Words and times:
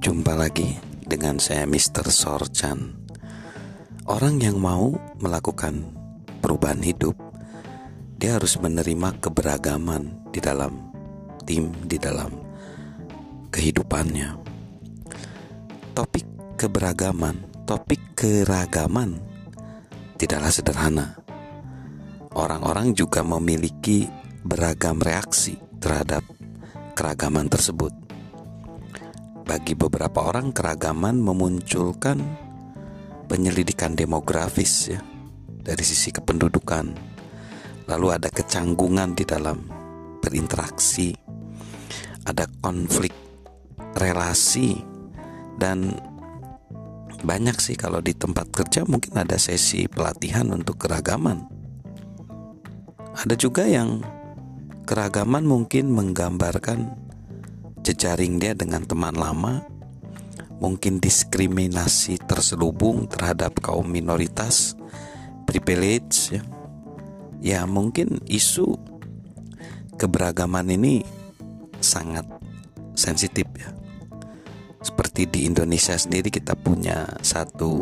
Jumpa 0.00 0.32
lagi 0.32 0.80
dengan 1.04 1.36
saya 1.36 1.68
Mr. 1.68 2.08
Sorchan. 2.08 2.96
Orang 4.08 4.40
yang 4.40 4.56
mau 4.56 4.96
melakukan 5.20 5.92
perubahan 6.40 6.80
hidup 6.80 7.12
Dia 8.16 8.40
harus 8.40 8.56
menerima 8.56 9.20
keberagaman 9.20 10.32
di 10.32 10.40
dalam 10.40 10.88
tim, 11.44 11.68
di 11.84 12.00
dalam 12.00 12.32
kehidupannya. 13.52 14.40
Topik 15.92 16.56
keberagaman, 16.56 17.68
topik 17.68 18.00
keragaman 18.16 19.20
Tidaklah 20.16 20.48
sederhana. 20.48 21.06
Orang-orang 22.32 22.96
juga 22.96 23.20
memiliki 23.20 24.08
beragam 24.48 24.96
reaksi 24.96 25.60
terhadap 25.76 26.24
keragaman 26.96 27.52
tersebut 27.52 27.99
bagi 29.50 29.74
beberapa 29.74 30.30
orang 30.30 30.54
keragaman 30.54 31.18
memunculkan 31.18 32.22
penyelidikan 33.26 33.98
demografis 33.98 34.94
ya 34.94 35.02
dari 35.66 35.82
sisi 35.82 36.14
kependudukan. 36.14 36.94
Lalu 37.90 38.06
ada 38.14 38.30
kecanggungan 38.30 39.18
di 39.18 39.26
dalam 39.26 39.66
berinteraksi, 40.22 41.10
ada 42.30 42.46
konflik 42.62 43.10
relasi 43.98 44.78
dan 45.58 45.98
banyak 47.26 47.58
sih 47.58 47.74
kalau 47.74 47.98
di 47.98 48.14
tempat 48.14 48.54
kerja 48.54 48.86
mungkin 48.86 49.18
ada 49.18 49.34
sesi 49.34 49.90
pelatihan 49.90 50.46
untuk 50.54 50.78
keragaman. 50.78 51.50
Ada 53.18 53.34
juga 53.34 53.66
yang 53.66 53.98
keragaman 54.86 55.42
mungkin 55.42 55.90
menggambarkan 55.90 57.09
jejaring 57.80 58.40
dia 58.40 58.52
dengan 58.52 58.84
teman 58.84 59.16
lama, 59.16 59.64
mungkin 60.60 61.00
diskriminasi 61.00 62.20
terselubung 62.28 63.08
terhadap 63.08 63.58
kaum 63.64 63.88
minoritas, 63.88 64.76
privilege 65.48 66.36
ya. 66.36 66.42
Ya 67.40 67.60
mungkin 67.64 68.20
isu 68.28 68.76
keberagaman 69.96 70.68
ini 70.76 71.00
sangat 71.80 72.28
sensitif 72.92 73.48
ya. 73.56 73.72
Seperti 74.84 75.24
di 75.24 75.40
Indonesia 75.48 75.96
sendiri 75.96 76.28
kita 76.28 76.52
punya 76.52 77.08
satu 77.24 77.80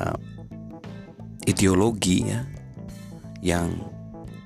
uh, 0.00 0.16
ideologi 1.44 2.24
ya 2.24 2.40
yang 3.44 3.91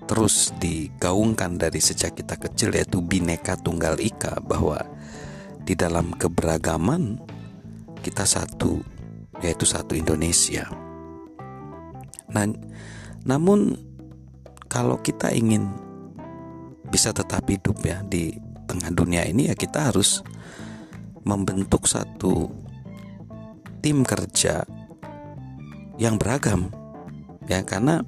terus 0.07 0.55
digaungkan 0.62 1.59
dari 1.59 1.83
sejak 1.83 2.15
kita 2.15 2.39
kecil 2.39 2.71
yaitu 2.75 3.03
bineka 3.03 3.59
tunggal 3.59 3.99
ika 3.99 4.39
bahwa 4.39 4.79
di 5.67 5.75
dalam 5.75 6.15
keberagaman 6.15 7.19
kita 8.01 8.23
satu 8.23 8.79
yaitu 9.43 9.67
satu 9.67 9.99
Indonesia. 9.99 10.71
Nah, 12.31 12.47
namun 13.27 13.75
kalau 14.71 15.03
kita 15.03 15.34
ingin 15.34 15.67
bisa 16.87 17.11
tetap 17.11 17.43
hidup 17.51 17.83
ya 17.83 18.01
di 18.07 18.31
tengah 18.71 18.95
dunia 18.95 19.27
ini 19.27 19.51
ya 19.51 19.59
kita 19.59 19.91
harus 19.91 20.23
membentuk 21.27 21.91
satu 21.91 22.47
tim 23.83 24.07
kerja 24.07 24.62
yang 25.99 26.15
beragam 26.15 26.71
ya 27.51 27.67
karena 27.67 28.07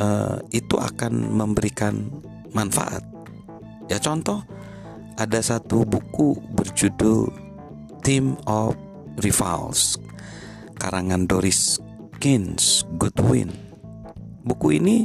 uh, 0.00 0.40
itu 0.50 0.74
akan 0.80 1.36
memberikan 1.36 2.08
manfaat. 2.56 3.04
Ya 3.86 4.00
contoh 4.00 4.42
ada 5.20 5.38
satu 5.44 5.84
buku 5.84 6.40
berjudul 6.56 7.28
Team 8.00 8.40
of 8.48 8.74
Rivals 9.20 10.00
karangan 10.80 11.28
Doris 11.28 11.76
Keynes 12.16 12.88
Goodwin. 12.96 13.52
Buku 14.40 14.80
ini 14.80 15.04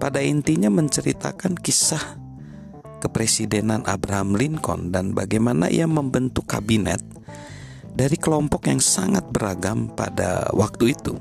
pada 0.00 0.24
intinya 0.24 0.72
menceritakan 0.72 1.60
kisah 1.60 2.24
kepresidenan 3.04 3.84
Abraham 3.84 4.32
Lincoln 4.32 4.88
dan 4.88 5.12
bagaimana 5.12 5.68
ia 5.68 5.84
membentuk 5.84 6.48
kabinet 6.48 7.04
dari 7.92 8.16
kelompok 8.16 8.64
yang 8.72 8.80
sangat 8.80 9.28
beragam 9.28 9.92
pada 9.92 10.48
waktu 10.56 10.96
itu. 10.96 11.12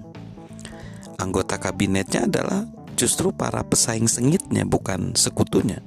Anggota 1.19 1.59
kabinetnya 1.59 2.25
adalah 2.25 2.63
justru 3.03 3.35
para 3.35 3.59
pesaing 3.67 4.07
sengitnya 4.07 4.63
bukan 4.63 5.11
sekutunya. 5.19 5.83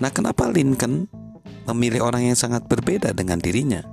Nah, 0.00 0.08
kenapa 0.08 0.48
Lincoln 0.48 1.12
memilih 1.68 2.08
orang 2.08 2.32
yang 2.32 2.38
sangat 2.40 2.64
berbeda 2.64 3.12
dengan 3.12 3.36
dirinya? 3.36 3.84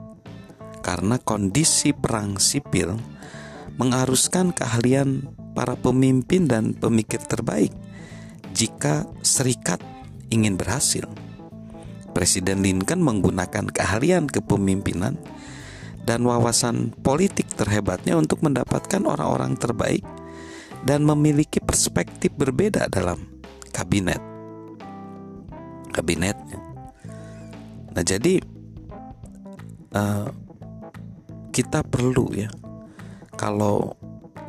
Karena 0.79 1.19
kondisi 1.19 1.91
perang 1.91 2.39
sipil 2.39 2.95
mengharuskan 3.75 4.55
keahlian 4.55 5.35
para 5.51 5.75
pemimpin 5.75 6.47
dan 6.47 6.71
pemikir 6.71 7.19
terbaik 7.19 7.75
jika 8.55 9.03
serikat 9.19 9.83
ingin 10.31 10.55
berhasil. 10.55 11.03
Presiden 12.15 12.63
Lincoln 12.63 13.03
menggunakan 13.03 13.67
keahlian 13.67 14.31
kepemimpinan 14.31 15.19
dan 16.07 16.23
wawasan 16.23 16.95
politik 17.03 17.51
terhebatnya 17.51 18.15
untuk 18.15 18.39
mendapatkan 18.47 19.03
orang-orang 19.03 19.59
terbaik 19.59 20.07
dan 20.83 21.07
memiliki 21.07 21.63
perspektif 21.63 22.35
berbeda 22.35 22.91
dalam 22.91 23.19
kabinet. 23.71 24.19
Kabinetnya. 25.95 26.59
Nah, 27.93 28.03
jadi 28.03 28.41
uh, 29.95 30.27
kita 31.53 31.85
perlu 31.85 32.33
ya 32.33 32.49
kalau 33.37 33.93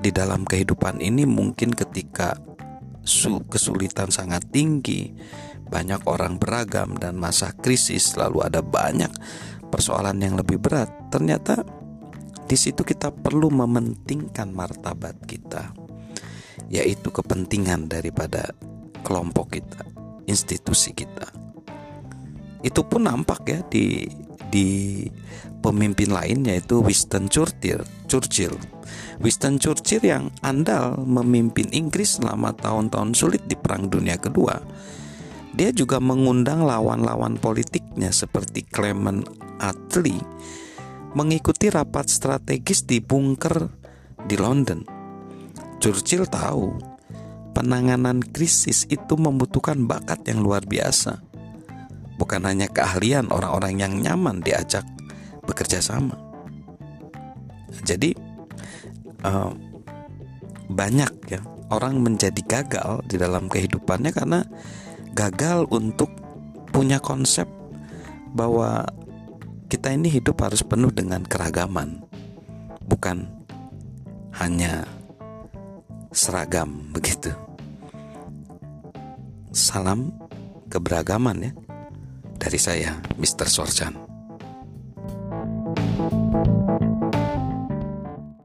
di 0.00 0.08
dalam 0.08 0.48
kehidupan 0.48 1.00
ini 1.00 1.28
mungkin 1.28 1.72
ketika 1.72 2.36
kesulitan 3.52 4.08
sangat 4.08 4.48
tinggi, 4.48 5.12
banyak 5.68 6.08
orang 6.08 6.40
beragam 6.40 6.96
dan 6.96 7.20
masa 7.20 7.52
krisis 7.52 8.16
lalu 8.16 8.40
ada 8.40 8.64
banyak 8.64 9.12
persoalan 9.68 10.16
yang 10.24 10.40
lebih 10.40 10.56
berat. 10.56 10.88
Ternyata 11.12 11.60
di 12.48 12.56
situ 12.56 12.80
kita 12.80 13.12
perlu 13.12 13.52
mementingkan 13.52 14.52
martabat 14.52 15.20
kita 15.28 15.83
yaitu 16.72 17.12
kepentingan 17.12 17.88
daripada 17.88 18.52
kelompok 19.04 19.56
kita, 19.58 19.84
institusi 20.25 20.97
kita. 20.97 21.28
Itu 22.64 22.88
pun 22.88 23.04
nampak 23.04 23.41
ya 23.44 23.60
di 23.69 24.08
di 24.48 24.69
pemimpin 25.60 26.14
lain 26.14 26.48
yaitu 26.48 26.80
Winston 26.80 27.28
Churchill. 27.28 27.84
Churchill. 28.08 28.56
Winston 29.20 29.60
Churchill 29.60 30.04
yang 30.04 30.32
andal 30.41 31.00
memimpin 31.02 31.69
Inggris 31.75 32.20
selama 32.20 32.54
tahun-tahun 32.56 33.16
sulit 33.16 33.42
di 33.44 33.56
Perang 33.58 33.91
Dunia 33.91 34.16
Kedua. 34.16 34.56
Dia 35.54 35.70
juga 35.70 36.02
mengundang 36.02 36.66
lawan-lawan 36.66 37.38
politiknya 37.38 38.10
seperti 38.10 38.66
Clement 38.66 39.22
Attlee 39.62 40.19
mengikuti 41.14 41.70
rapat 41.70 42.10
strategis 42.10 42.82
di 42.82 42.98
bunker 42.98 43.70
di 44.26 44.34
London 44.34 44.94
Churchill 45.84 46.24
tahu 46.24 46.80
penanganan 47.52 48.24
krisis 48.24 48.88
itu 48.88 49.20
membutuhkan 49.20 49.84
bakat 49.84 50.24
yang 50.24 50.40
luar 50.40 50.64
biasa. 50.64 51.20
Bukan 52.16 52.40
hanya 52.48 52.72
keahlian 52.72 53.28
orang-orang 53.28 53.84
yang 53.84 53.92
nyaman 54.00 54.40
diajak 54.40 54.80
bekerja 55.44 55.84
sama. 55.84 56.16
Jadi 57.84 58.16
uh, 59.28 59.52
banyak 60.72 61.12
ya 61.28 61.44
orang 61.68 62.00
menjadi 62.00 62.40
gagal 62.48 63.04
di 63.04 63.20
dalam 63.20 63.52
kehidupannya 63.52 64.08
karena 64.16 64.40
gagal 65.12 65.69
untuk 65.69 66.08
punya 66.72 66.96
konsep 66.96 67.44
bahwa 68.32 68.88
kita 69.69 69.92
ini 69.92 70.08
hidup 70.08 70.40
harus 70.48 70.64
penuh 70.64 70.88
dengan 70.88 71.28
keragaman, 71.28 72.00
bukan 72.88 73.28
hanya 74.40 74.88
seragam 76.14 76.94
begitu. 76.94 77.34
Salam 79.50 80.14
keberagaman 80.70 81.50
ya 81.50 81.52
dari 82.38 82.58
saya 82.58 83.02
Mr. 83.19 83.50
Sorchan. 83.50 84.13